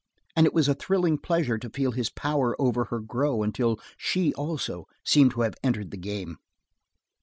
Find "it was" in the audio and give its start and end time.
0.47-0.67